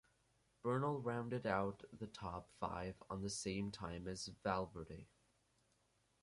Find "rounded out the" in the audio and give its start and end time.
0.99-2.07